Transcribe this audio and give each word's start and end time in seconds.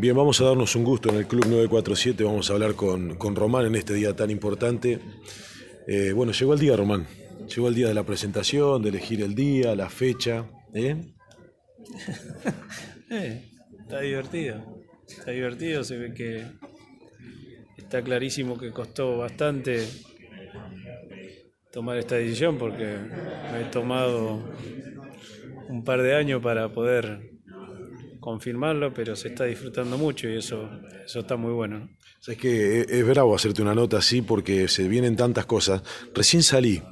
Bien, 0.00 0.16
vamos 0.16 0.40
a 0.40 0.44
darnos 0.44 0.74
un 0.76 0.84
gusto 0.84 1.10
en 1.10 1.16
el 1.16 1.26
Club 1.26 1.44
947, 1.44 2.24
vamos 2.24 2.48
a 2.48 2.54
hablar 2.54 2.74
con, 2.74 3.16
con 3.16 3.36
Román 3.36 3.66
en 3.66 3.74
este 3.74 3.92
día 3.92 4.16
tan 4.16 4.30
importante. 4.30 4.98
Eh, 5.86 6.12
bueno, 6.12 6.32
llegó 6.32 6.54
el 6.54 6.58
día, 6.58 6.74
Román. 6.74 7.06
Llegó 7.54 7.68
el 7.68 7.74
día 7.74 7.88
de 7.88 7.92
la 7.92 8.04
presentación, 8.04 8.80
de 8.80 8.88
elegir 8.88 9.20
el 9.20 9.34
día, 9.34 9.74
la 9.74 9.90
fecha. 9.90 10.46
¿eh? 10.72 10.96
Eh, 13.10 13.44
está 13.78 14.00
divertido. 14.00 14.64
Está 15.06 15.32
divertido, 15.32 15.84
se 15.84 15.98
ve 15.98 16.14
que 16.14 16.46
está 17.76 18.02
clarísimo 18.02 18.56
que 18.56 18.70
costó 18.70 19.18
bastante 19.18 19.86
tomar 21.72 21.98
esta 21.98 22.14
decisión 22.14 22.56
porque 22.56 22.96
me 23.52 23.60
he 23.60 23.64
tomado 23.70 24.50
un 25.68 25.84
par 25.84 26.00
de 26.00 26.14
años 26.14 26.40
para 26.40 26.72
poder 26.72 27.30
confirmarlo, 28.20 28.92
pero 28.92 29.16
se 29.16 29.28
está 29.28 29.44
disfrutando 29.44 29.98
mucho 29.98 30.28
y 30.28 30.36
eso, 30.36 30.70
eso 31.04 31.20
está 31.20 31.36
muy 31.36 31.52
bueno. 31.52 31.88
Es 32.26 32.36
que 32.36 32.82
es 32.82 33.06
bravo 33.06 33.34
hacerte 33.34 33.62
una 33.62 33.74
nota 33.74 33.98
así 33.98 34.22
porque 34.22 34.68
se 34.68 34.86
vienen 34.88 35.16
tantas 35.16 35.46
cosas. 35.46 35.82
Recién 36.14 36.42
salí 36.42 36.82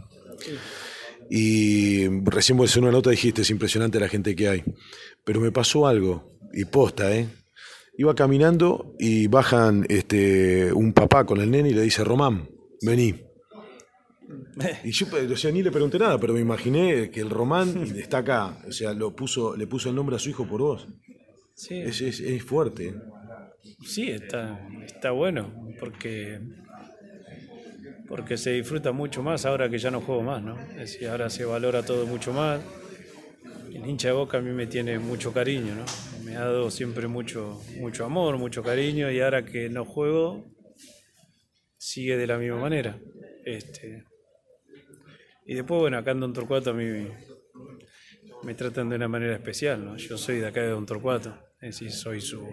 y 1.30 2.09
recién 2.24 2.56
vos 2.56 2.70
hacer 2.70 2.83
una 2.83 2.92
nota 2.92 3.10
dijiste, 3.10 3.42
es 3.42 3.50
impresionante 3.50 4.00
la 4.00 4.09
gente 4.09 4.34
que 4.34 4.48
hay. 4.48 4.64
Pero 5.24 5.41
me 5.41 5.52
pasó 5.52 5.86
algo, 5.86 6.38
y 6.52 6.64
posta, 6.64 7.14
¿eh? 7.14 7.28
Iba 7.97 8.14
caminando 8.14 8.95
y 8.98 9.27
bajan 9.27 9.84
este, 9.88 10.72
un 10.72 10.92
papá 10.92 11.24
con 11.27 11.41
el 11.41 11.50
nene 11.50 11.70
y 11.70 11.74
le 11.74 11.83
dice, 11.83 12.05
Román, 12.05 12.48
vení. 12.83 13.14
Y 14.84 14.91
yo 14.91 15.06
o 15.06 15.36
sea, 15.36 15.50
ni 15.50 15.62
le 15.62 15.70
pregunté 15.70 15.98
nada, 15.98 16.19
pero 16.19 16.34
me 16.34 16.41
imaginé 16.41 17.10
que 17.10 17.20
el 17.20 17.30
Román 17.30 17.97
está 17.97 18.19
acá. 18.19 18.58
O 18.69 18.72
sea, 18.72 18.92
lo 18.92 19.14
puso, 19.14 19.56
le 19.56 19.66
puso 19.66 19.88
el 19.88 19.95
nombre 19.95 20.16
a 20.16 20.19
su 20.19 20.30
hijo 20.30 20.47
por 20.47 20.60
vos. 20.60 20.86
Sí. 21.59 21.80
Es, 21.80 22.01
es, 22.01 22.43
fuerte. 22.45 22.95
Sí, 23.85 24.11
está, 24.11 24.65
está 24.87 25.11
bueno, 25.11 25.53
porque, 25.81 26.39
porque 28.06 28.37
se 28.37 28.53
disfruta 28.53 28.92
mucho 28.92 29.25
más 29.25 29.45
ahora 29.45 29.69
que 29.69 29.77
ya 29.77 29.91
no 29.91 30.00
juego 30.00 30.23
más, 30.23 30.41
¿no? 30.41 30.56
Es 30.70 30.77
decir, 30.77 31.09
ahora 31.09 31.28
se 31.28 31.45
valora 31.45 31.83
todo 31.83 32.06
mucho 32.06 32.33
más. 32.33 32.61
El 33.75 33.84
hincha 33.84 34.06
de 34.06 34.15
boca 34.15 34.39
a 34.39 34.41
mí 34.41 34.53
me 34.53 34.69
tiene 34.69 35.00
mucho 35.00 35.33
cariño, 35.33 35.75
¿no? 35.75 35.84
Me 36.25 36.37
ha 36.37 36.45
dado 36.45 36.70
siempre 36.70 37.09
mucho, 37.09 37.61
mucho 37.81 38.05
amor, 38.05 38.39
mucho 38.39 38.62
cariño, 38.62 39.11
y 39.11 39.20
ahora 39.20 39.45
que 39.45 39.69
no 39.69 39.84
juego, 39.84 40.55
sigue 41.77 42.17
de 42.17 42.28
la 42.28 42.39
misma 42.39 42.61
manera. 42.61 43.00
Este, 43.45 44.05
y 45.45 45.55
después, 45.55 45.81
bueno, 45.81 45.98
acá 45.98 46.12
en 46.12 46.20
Don 46.20 46.33
Torcuato 46.33 46.70
a 46.70 46.75
mí 46.75 47.09
me, 48.45 48.55
tratan 48.55 48.91
de 48.91 48.95
una 48.97 49.09
manera 49.09 49.34
especial, 49.34 49.84
¿no? 49.84 49.97
Yo 49.97 50.17
soy 50.17 50.37
de 50.37 50.47
acá 50.47 50.62
de 50.62 50.69
Don 50.69 50.87
Torcuato, 50.87 51.47
es 51.61 51.75
decir, 51.75 51.91
soy 51.91 52.20
su, 52.20 52.47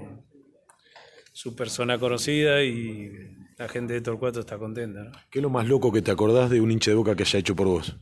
su 1.31 1.55
persona 1.55 1.99
conocida 1.99 2.63
y 2.63 3.11
la 3.57 3.67
gente 3.67 3.93
de 3.93 4.01
Torcuato 4.01 4.39
está 4.39 4.57
contenta, 4.57 5.03
¿no? 5.03 5.11
¿Qué 5.29 5.39
es 5.39 5.43
lo 5.43 5.49
más 5.49 5.67
loco 5.67 5.91
que 5.91 6.01
te 6.01 6.11
acordás 6.11 6.49
de 6.49 6.59
un 6.59 6.71
hincha 6.71 6.91
de 6.91 6.95
boca 6.95 7.15
que 7.15 7.23
haya 7.23 7.39
hecho 7.39 7.55
por 7.55 7.67
vos? 7.67 7.97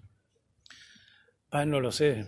Ah, 1.51 1.65
no 1.65 1.79
lo 1.79 1.91
sé. 1.91 2.25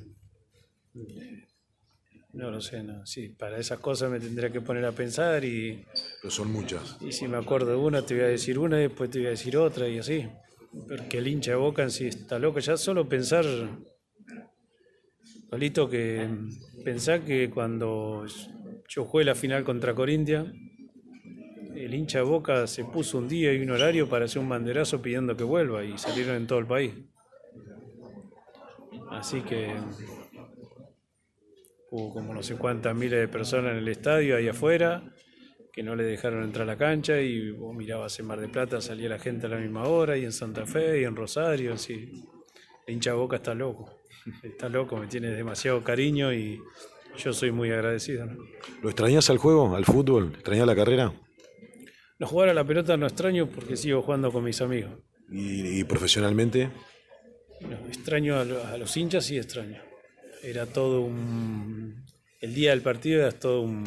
No 2.34 2.52
lo 2.52 2.59
sé, 2.59 2.84
no. 2.84 3.06
Sí, 3.06 3.30
para 3.30 3.58
esas 3.58 3.80
cosas 3.80 4.12
me 4.12 4.20
tendría 4.20 4.52
que 4.52 4.62
poner 4.62 4.84
a 4.84 4.92
pensar 4.92 5.45
y... 5.45 5.86
Pero 6.22 6.32
son 6.32 6.52
muchas. 6.52 6.98
Y 7.02 7.14
si 7.14 7.28
me 7.28 7.38
acuerdo 7.38 7.72
de 7.72 7.78
una, 7.78 8.06
te 8.06 8.14
voy 8.14 8.23
a 8.23 8.28
decir 8.28 8.60
una 8.60 8.78
y 8.78 8.84
después 8.84 9.10
te 9.10 9.20
voy 9.20 9.28
a 9.28 9.32
decir 9.32 9.56
otra 9.58 9.88
y 9.88 10.00
así. 10.00 10.28
Porque 10.88 11.20
el 11.20 11.28
hincha 11.28 11.52
de 11.52 11.58
Boca 11.58 11.84
en 11.84 11.92
sí 11.92 12.08
está 12.08 12.38
loco. 12.38 12.60
Ya 12.60 12.76
solo 12.76 13.08
pensar, 13.08 13.45
Palito, 15.50 15.89
que 15.89 16.30
pensar 16.84 17.22
que 17.22 17.50
cuando 17.50 18.26
yo 18.88 19.05
jugué 19.05 19.25
la 19.25 19.36
final 19.36 19.64
contra 19.64 19.94
Corintia, 19.94 20.45
el 21.75 21.94
hincha 21.94 22.22
Boca 22.22 22.67
se 22.67 22.86
puso 22.86 23.17
un 23.17 23.27
día 23.27 23.53
y 23.53 23.61
un 23.61 23.72
horario 23.72 24.08
para 24.08 24.25
hacer 24.25 24.42
un 24.42 24.50
banderazo 24.50 25.02
pidiendo 25.02 25.36
que 25.36 25.44
vuelva 25.44 25.83
y 25.83 25.97
salieron 25.97 26.36
en 26.36 26.47
todo 26.47 26.59
el 26.59 26.67
país. 26.67 26.94
Así 29.11 29.42
que 29.42 29.76
hubo 31.92 32.14
como 32.14 32.33
no 32.33 32.43
sé 32.43 32.55
cuántas 32.55 32.95
miles 32.95 33.20
de 33.20 33.27
personas 33.27 33.73
en 33.73 33.77
el 33.80 33.87
estadio 33.87 34.36
ahí 34.36 34.48
afuera 34.48 35.04
que 35.76 35.83
no 35.83 35.93
le 35.93 36.05
dejaron 36.05 36.43
entrar 36.43 36.64
a 36.64 36.71
la 36.71 36.77
cancha 36.77 37.20
y 37.20 37.52
vos 37.52 37.76
mirabas 37.76 38.17
en 38.17 38.27
Mar 38.27 38.39
de 38.39 38.48
Plata, 38.48 38.80
salía 38.80 39.10
la 39.10 39.20
gente 39.20 39.48
a 39.48 39.49
la 39.49 39.58
misma 39.58 39.83
hora, 39.83 40.17
y 40.17 40.23
en 40.23 40.31
Santa 40.31 40.65
Fe, 40.65 41.02
y 41.02 41.04
en 41.04 41.17
Rosario, 41.17 41.73
así. 41.73 42.23
El 42.87 42.93
hincha 42.93 43.14
Boca 43.14 43.36
está 43.36 43.54
loco, 43.54 43.99
está 44.42 44.70
loco, 44.70 44.95
me 44.95 45.08
tiene 45.08 45.31
demasiado 45.31 45.83
cariño 45.83 46.31
y 46.33 46.61
yo 47.17 47.33
soy 47.33 47.52
muy 47.52 47.71
agradecido. 47.71 48.27
¿Lo 48.81 48.89
extrañas 48.89 49.30
al 49.30 49.37
juego, 49.37 49.76
al 49.76 49.86
fútbol? 49.86 50.33
¿Extrañas 50.33 50.67
la 50.67 50.76
carrera? 50.76 51.14
No 52.20 52.27
jugar 52.27 52.49
a 52.49 52.53
la 52.53 52.64
pelota 52.64 52.95
no 52.98 53.05
extraño 53.05 53.48
porque 53.48 53.76
sigo 53.76 54.02
jugando 54.02 54.31
con 54.31 54.43
mis 54.43 54.61
amigos. 54.61 54.92
¿Y, 55.30 55.83
profesionalmente? 55.86 56.70
extraño 57.87 58.37
a, 58.37 58.77
los 58.77 58.95
hinchas, 58.95 59.25
sí 59.25 59.37
extraño. 59.37 59.81
Era 60.43 60.65
todo 60.65 61.02
un... 61.02 62.05
El 62.42 62.54
día 62.54 62.71
del 62.71 62.81
partido 62.81 63.21
era 63.21 63.31
todo 63.31 63.61
un 63.61 63.83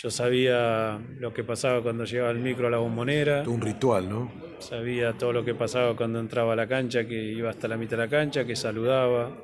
yo 0.00 0.12
sabía 0.12 0.96
lo 1.18 1.34
que 1.34 1.42
pasaba 1.42 1.82
cuando 1.82 2.04
llegaba 2.04 2.30
el 2.30 2.38
micro 2.38 2.68
a 2.68 2.70
la 2.70 2.78
bombonera. 2.78 3.42
Un 3.48 3.60
ritual, 3.60 4.08
¿no? 4.08 4.30
Sabía 4.60 5.14
todo 5.14 5.32
lo 5.32 5.44
que 5.44 5.56
pasaba 5.56 5.96
cuando 5.96 6.20
entraba 6.20 6.52
a 6.52 6.56
la 6.56 6.68
cancha, 6.68 7.04
que 7.04 7.20
iba 7.20 7.50
hasta 7.50 7.66
la 7.66 7.76
mitad 7.76 7.96
de 7.96 8.04
la 8.04 8.08
cancha, 8.08 8.44
que 8.44 8.54
saludaba, 8.54 9.36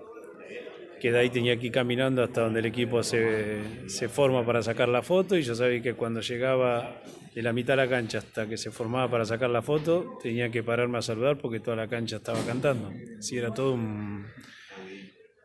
que 1.04 1.12
de 1.12 1.18
ahí 1.18 1.28
tenía 1.28 1.58
que 1.58 1.66
ir 1.66 1.72
caminando 1.72 2.22
hasta 2.22 2.40
donde 2.40 2.60
el 2.60 2.64
equipo 2.64 3.02
se, 3.02 3.90
se 3.90 4.08
forma 4.08 4.42
para 4.46 4.62
sacar 4.62 4.88
la 4.88 5.02
foto. 5.02 5.36
Y 5.36 5.42
yo 5.42 5.54
sabía 5.54 5.82
que 5.82 5.92
cuando 5.92 6.22
llegaba 6.22 7.02
de 7.34 7.42
la 7.42 7.52
mitad 7.52 7.74
de 7.74 7.84
la 7.84 7.90
cancha 7.90 8.16
hasta 8.20 8.48
que 8.48 8.56
se 8.56 8.70
formaba 8.70 9.10
para 9.10 9.26
sacar 9.26 9.50
la 9.50 9.60
foto, 9.60 10.16
tenía 10.22 10.50
que 10.50 10.62
pararme 10.62 10.96
a 10.96 11.02
saludar 11.02 11.36
porque 11.36 11.60
toda 11.60 11.76
la 11.76 11.88
cancha 11.88 12.16
estaba 12.16 12.42
cantando. 12.46 12.90
Sí, 13.20 13.36
era 13.36 13.52
todo 13.52 13.74
un... 13.74 14.24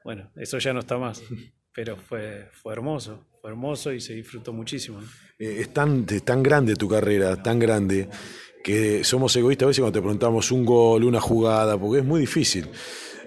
Bueno, 0.05 0.31
eso 0.37 0.59
ya 0.59 0.71
no 0.71 0.79
está 0.79 0.97
más 0.97 1.21
pero 1.73 1.95
fue, 1.95 2.49
fue 2.61 2.73
hermoso, 2.73 3.27
fue 3.41 3.51
hermoso 3.51 3.93
y 3.93 4.01
se 4.01 4.13
disfrutó 4.13 4.51
muchísimo. 4.51 4.99
Eh, 5.37 5.57
es, 5.59 5.73
tan, 5.73 6.05
tan 6.05 6.43
grande 6.43 6.75
tu 6.75 6.89
carrera, 6.89 7.41
tan 7.41 7.59
grande, 7.59 8.09
que 8.63 9.03
somos 9.03 9.35
egoístas 9.35 9.65
a 9.65 9.67
veces 9.67 9.81
cuando 9.81 9.97
te 9.97 10.01
preguntamos 10.01 10.51
un 10.51 10.65
gol, 10.65 11.05
una 11.05 11.21
jugada, 11.21 11.77
porque 11.79 11.99
es 11.99 12.05
muy 12.05 12.21
difícil. 12.21 12.67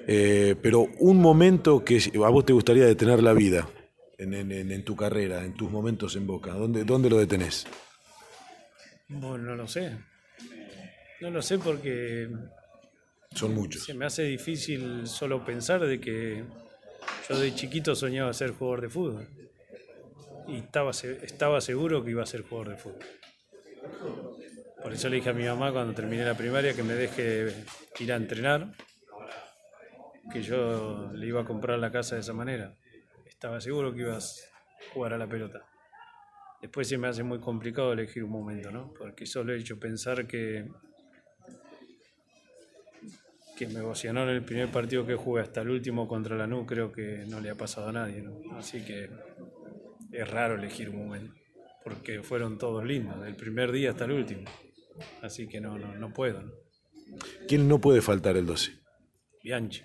Eh, 0.06 0.56
pero 0.60 0.88
un 0.98 1.20
momento 1.20 1.84
que 1.84 1.98
a 2.24 2.28
vos 2.28 2.44
te 2.44 2.52
gustaría 2.52 2.84
detener 2.84 3.22
la 3.22 3.32
vida 3.32 3.68
en, 4.18 4.34
en, 4.34 4.84
tu 4.84 4.96
carrera, 4.96 5.44
en 5.44 5.54
tus 5.54 5.70
momentos 5.70 6.16
en 6.16 6.26
Boca, 6.26 6.52
¿dónde, 6.52 6.84
dónde 6.84 7.10
lo 7.10 7.18
detenés? 7.18 7.66
Bueno, 9.08 9.38
no 9.38 9.56
lo 9.56 9.68
sé. 9.68 9.92
No 11.20 11.30
lo 11.30 11.42
sé 11.42 11.58
porque... 11.58 12.28
Son 13.34 13.54
muchos. 13.54 13.84
Se 13.84 13.94
me 13.94 14.04
hace 14.04 14.24
difícil 14.24 15.06
solo 15.06 15.44
pensar 15.44 15.80
de 15.86 15.98
que 15.98 16.44
yo 17.28 17.38
de 17.38 17.54
chiquito 17.54 17.94
soñaba 17.94 18.32
ser 18.32 18.52
jugador 18.52 18.82
de 18.82 18.88
fútbol 18.90 19.28
y 20.48 20.56
estaba, 20.56 20.90
estaba 20.90 21.60
seguro 21.60 22.04
que 22.04 22.10
iba 22.10 22.22
a 22.22 22.26
ser 22.26 22.42
jugador 22.42 22.70
de 22.70 22.76
fútbol. 22.76 23.06
Por 24.82 24.92
eso 24.92 25.08
le 25.08 25.16
dije 25.16 25.30
a 25.30 25.32
mi 25.32 25.44
mamá 25.44 25.72
cuando 25.72 25.94
terminé 25.94 26.24
la 26.24 26.36
primaria 26.36 26.74
que 26.74 26.82
me 26.82 26.94
deje 26.94 27.54
ir 28.00 28.12
a 28.12 28.16
entrenar, 28.16 28.72
que 30.30 30.42
yo 30.42 31.10
le 31.12 31.26
iba 31.26 31.42
a 31.42 31.44
comprar 31.44 31.78
la 31.78 31.90
casa 31.90 32.14
de 32.14 32.20
esa 32.20 32.32
manera. 32.32 32.76
Estaba 33.26 33.60
seguro 33.60 33.92
que 33.92 34.02
ibas 34.02 34.48
a 34.78 34.92
jugar 34.92 35.14
a 35.14 35.18
la 35.18 35.26
pelota. 35.26 35.64
Después 36.60 36.88
se 36.88 36.96
me 36.96 37.08
hace 37.08 37.22
muy 37.22 37.40
complicado 37.40 37.92
elegir 37.92 38.22
un 38.22 38.30
momento, 38.30 38.70
¿no? 38.70 38.92
Porque 38.96 39.26
solo 39.26 39.52
he 39.52 39.58
hecho 39.58 39.80
pensar 39.80 40.26
que 40.26 40.68
que 43.56 43.66
me 43.68 43.80
emocionó 43.80 44.22
en 44.22 44.30
el 44.30 44.44
primer 44.44 44.70
partido 44.70 45.06
que 45.06 45.14
jugué 45.14 45.42
hasta 45.42 45.60
el 45.60 45.70
último 45.70 46.08
contra 46.08 46.36
la 46.36 46.46
NU, 46.46 46.64
creo 46.66 46.90
que 46.90 47.24
no 47.28 47.40
le 47.40 47.50
ha 47.50 47.54
pasado 47.54 47.88
a 47.88 47.92
nadie. 47.92 48.24
Así 48.56 48.84
que 48.84 49.10
es 50.10 50.30
raro 50.30 50.54
elegir 50.54 50.90
un 50.90 51.06
momento, 51.06 51.34
porque 51.84 52.22
fueron 52.22 52.58
todos 52.58 52.84
lindos, 52.84 53.20
del 53.22 53.36
primer 53.36 53.70
día 53.70 53.90
hasta 53.90 54.04
el 54.06 54.12
último. 54.12 54.44
Así 55.20 55.48
que 55.48 55.60
no, 55.60 55.78
no, 55.78 55.94
no 55.94 56.12
puedo. 56.12 56.42
¿Quién 57.46 57.68
no 57.68 57.80
puede 57.80 58.00
faltar 58.00 58.36
el 58.36 58.46
12? 58.46 58.72
Bianchi. 59.42 59.82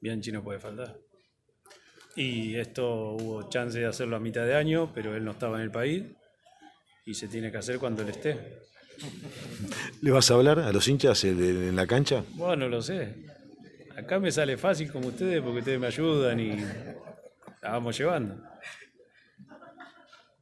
Bianchi 0.00 0.32
no 0.32 0.42
puede 0.42 0.58
faltar. 0.58 0.96
Y 2.16 2.56
esto 2.56 3.12
hubo 3.12 3.48
chance 3.48 3.78
de 3.78 3.86
hacerlo 3.86 4.16
a 4.16 4.20
mitad 4.20 4.44
de 4.44 4.54
año, 4.54 4.92
pero 4.92 5.16
él 5.16 5.24
no 5.24 5.32
estaba 5.32 5.56
en 5.56 5.62
el 5.62 5.70
país 5.70 6.04
y 7.06 7.14
se 7.14 7.28
tiene 7.28 7.50
que 7.50 7.58
hacer 7.58 7.78
cuando 7.78 8.02
él 8.02 8.08
esté. 8.08 8.36
¿Le 10.02 10.10
vas 10.10 10.30
a 10.30 10.34
hablar 10.34 10.58
a 10.58 10.72
los 10.72 10.86
hinchas 10.88 11.24
en 11.24 11.76
la 11.76 11.86
cancha? 11.86 12.24
Bueno, 12.34 12.68
lo 12.68 12.82
sé. 12.82 13.14
Acá 13.96 14.18
me 14.18 14.30
sale 14.30 14.56
fácil 14.56 14.90
como 14.90 15.08
ustedes 15.08 15.40
porque 15.40 15.58
ustedes 15.60 15.80
me 15.80 15.86
ayudan 15.86 16.40
y 16.40 16.56
la 17.62 17.70
vamos 17.70 17.96
llevando. 17.96 18.42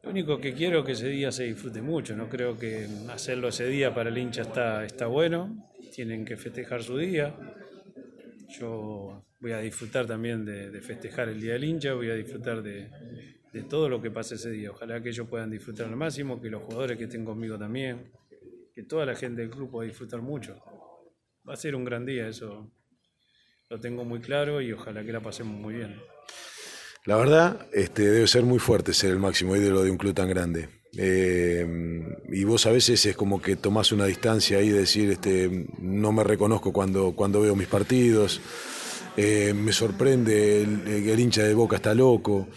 Lo 0.02 0.10
único 0.10 0.40
que 0.40 0.54
quiero 0.54 0.80
es 0.80 0.86
que 0.86 0.92
ese 0.92 1.08
día 1.08 1.32
se 1.32 1.44
disfrute 1.44 1.82
mucho. 1.82 2.16
No 2.16 2.28
creo 2.28 2.58
que 2.58 2.88
hacerlo 3.10 3.48
ese 3.48 3.66
día 3.66 3.94
para 3.94 4.08
el 4.08 4.16
hincha 4.16 4.42
está, 4.42 4.84
está 4.84 5.06
bueno. 5.06 5.70
Tienen 5.94 6.24
que 6.24 6.36
festejar 6.36 6.82
su 6.82 6.96
día. 6.96 7.34
Yo 8.48 9.24
voy 9.40 9.52
a 9.52 9.58
disfrutar 9.58 10.06
también 10.06 10.44
de, 10.44 10.80
festejar 10.80 11.28
el 11.28 11.40
Día 11.40 11.54
del 11.54 11.64
Hincha, 11.64 11.94
voy 11.94 12.10
a 12.10 12.14
disfrutar 12.14 12.62
de, 12.62 12.88
de, 13.52 13.62
todo 13.62 13.88
lo 13.88 14.00
que 14.00 14.10
pase 14.10 14.36
ese 14.36 14.50
día. 14.50 14.70
Ojalá 14.70 15.02
que 15.02 15.10
ellos 15.10 15.28
puedan 15.28 15.50
disfrutar 15.50 15.86
al 15.86 15.96
máximo, 15.96 16.40
que 16.40 16.50
los 16.50 16.62
jugadores 16.62 16.96
que 16.96 17.04
estén 17.04 17.24
conmigo 17.24 17.58
también, 17.58 18.12
que 18.74 18.82
toda 18.82 19.06
la 19.06 19.14
gente 19.14 19.42
del 19.42 19.50
club 19.50 19.70
pueda 19.70 19.88
disfrutar 19.88 20.20
mucho. 20.20 20.56
Va 21.48 21.54
a 21.54 21.56
ser 21.56 21.74
un 21.74 21.84
gran 21.84 22.04
día, 22.04 22.28
eso 22.28 22.70
lo 23.68 23.80
tengo 23.80 24.04
muy 24.04 24.20
claro 24.20 24.60
y 24.60 24.72
ojalá 24.72 25.04
que 25.04 25.12
la 25.12 25.20
pasemos 25.20 25.58
muy 25.58 25.74
bien. 25.74 25.96
La 27.04 27.16
verdad, 27.16 27.68
este, 27.72 28.02
debe 28.02 28.26
ser 28.26 28.42
muy 28.42 28.58
fuerte 28.58 28.92
ser 28.92 29.10
el 29.10 29.18
máximo 29.18 29.56
ídolo 29.56 29.82
de 29.82 29.90
un 29.90 29.96
club 29.96 30.12
tan 30.14 30.28
grande. 30.28 30.68
Eh, 30.98 31.66
y 32.28 32.44
vos 32.44 32.66
a 32.66 32.70
veces 32.70 33.04
es 33.04 33.16
como 33.16 33.40
que 33.40 33.56
tomás 33.56 33.92
una 33.92 34.06
distancia 34.06 34.58
ahí 34.58 34.70
de 34.70 34.80
decir, 34.80 35.10
este, 35.10 35.66
no 35.78 36.12
me 36.12 36.24
reconozco 36.24 36.72
cuando, 36.72 37.12
cuando 37.12 37.40
veo 37.40 37.54
mis 37.54 37.68
partidos, 37.68 38.40
eh, 39.16 39.52
me 39.54 39.72
sorprende, 39.72 40.62
el, 40.62 41.20
hincha 41.20 41.42
de 41.42 41.54
Boca 41.54 41.76
está 41.76 41.94
loco. 41.94 42.48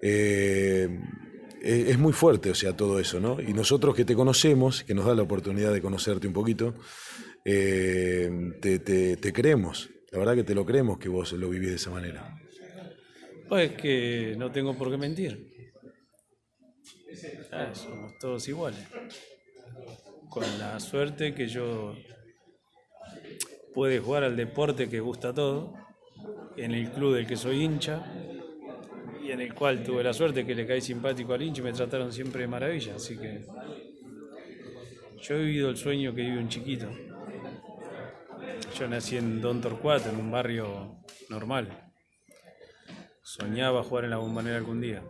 Eh, 0.00 0.88
es, 1.60 1.98
muy 1.98 2.12
fuerte, 2.12 2.50
o 2.50 2.54
sea, 2.56 2.76
todo 2.76 2.98
eso, 2.98 3.20
¿no? 3.20 3.40
Y 3.40 3.52
nosotros 3.52 3.94
que 3.94 4.04
te 4.04 4.16
conocemos, 4.16 4.82
que 4.82 4.94
nos 4.94 5.06
da 5.06 5.14
la 5.14 5.22
oportunidad 5.22 5.72
de 5.72 5.80
conocerte 5.80 6.26
un 6.26 6.32
poquito, 6.32 6.74
te, 7.44 8.78
te 8.80 9.32
creemos, 9.32 9.90
la 10.10 10.18
verdad 10.18 10.34
que 10.34 10.42
te 10.42 10.56
lo 10.56 10.66
creemos 10.66 10.98
que 10.98 11.08
vos 11.08 11.32
lo 11.32 11.48
vivís 11.48 11.70
de 11.70 11.76
esa 11.76 11.90
manera. 11.90 12.36
Pues 13.48 13.72
que 13.72 14.34
no 14.38 14.50
tengo 14.50 14.76
por 14.76 14.90
qué 14.90 14.96
mentir. 14.96 15.51
Ah, 17.52 17.74
somos 17.74 18.18
todos 18.18 18.46
iguales. 18.48 18.86
Con 20.28 20.44
la 20.58 20.80
suerte 20.80 21.34
que 21.34 21.48
yo 21.48 21.94
puede 23.74 24.00
jugar 24.00 24.24
al 24.24 24.36
deporte 24.36 24.88
que 24.88 25.00
gusta 25.00 25.32
todo, 25.32 25.74
en 26.56 26.72
el 26.72 26.90
club 26.90 27.14
del 27.14 27.26
que 27.26 27.36
soy 27.36 27.62
hincha, 27.62 28.04
y 29.22 29.30
en 29.30 29.40
el 29.40 29.54
cual 29.54 29.82
tuve 29.84 30.02
la 30.02 30.12
suerte 30.12 30.44
que 30.44 30.54
le 30.54 30.66
caí 30.66 30.80
simpático 30.80 31.32
al 31.32 31.42
hincha 31.42 31.60
y 31.60 31.64
me 31.64 31.72
trataron 31.72 32.12
siempre 32.12 32.42
de 32.42 32.48
maravilla. 32.48 32.96
Así 32.96 33.16
que 33.16 33.44
yo 35.20 35.36
he 35.36 35.44
vivido 35.44 35.70
el 35.70 35.76
sueño 35.76 36.14
que 36.14 36.22
vive 36.22 36.38
un 36.38 36.48
chiquito. 36.48 36.88
Yo 38.78 38.88
nací 38.88 39.16
en 39.16 39.40
Don 39.40 39.60
Torcuato, 39.60 40.10
en 40.10 40.16
un 40.16 40.30
barrio 40.30 40.96
normal. 41.28 41.92
Soñaba 43.22 43.84
jugar 43.84 44.04
en 44.04 44.10
la 44.10 44.16
bombonera 44.16 44.56
algún 44.56 44.80
día. 44.80 45.02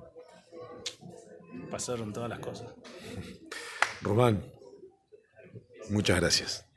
Pasaron 1.71 2.13
todas 2.13 2.29
las 2.29 2.41
cosas. 2.41 2.75
Román, 4.03 4.45
muchas 5.91 6.21
gracias. 6.21 6.72